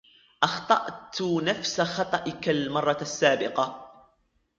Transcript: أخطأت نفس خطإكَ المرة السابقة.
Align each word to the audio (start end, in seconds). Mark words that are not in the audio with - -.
أخطأت 0.43 1.21
نفس 1.21 1.81
خطإكَ 1.81 2.49
المرة 2.49 2.97
السابقة. 3.01 3.91